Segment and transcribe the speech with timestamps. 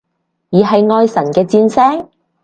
[0.49, 2.09] 而係愛神嘅箭聲？